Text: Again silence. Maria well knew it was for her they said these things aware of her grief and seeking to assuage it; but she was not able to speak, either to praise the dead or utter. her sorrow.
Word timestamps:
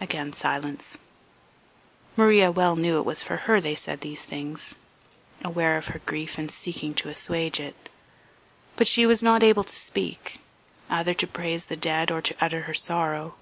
Again 0.00 0.32
silence. 0.32 0.98
Maria 2.16 2.52
well 2.52 2.76
knew 2.76 2.98
it 2.98 3.04
was 3.04 3.24
for 3.24 3.38
her 3.38 3.60
they 3.60 3.74
said 3.74 4.02
these 4.02 4.22
things 4.22 4.76
aware 5.44 5.76
of 5.76 5.88
her 5.88 5.98
grief 6.06 6.38
and 6.38 6.48
seeking 6.48 6.94
to 6.94 7.08
assuage 7.08 7.58
it; 7.58 7.88
but 8.76 8.86
she 8.86 9.04
was 9.04 9.20
not 9.20 9.42
able 9.42 9.64
to 9.64 9.74
speak, 9.74 10.38
either 10.88 11.12
to 11.14 11.26
praise 11.26 11.66
the 11.66 11.74
dead 11.76 12.12
or 12.12 12.22
utter. 12.40 12.60
her 12.60 12.74
sorrow. 12.74 13.34